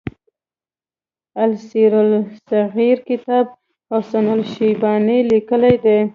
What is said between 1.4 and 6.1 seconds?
السير الصغير کتاب حسن الشيباني ليکی دی.